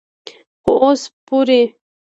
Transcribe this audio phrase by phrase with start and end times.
[0.63, 1.61] خو اوسه پورې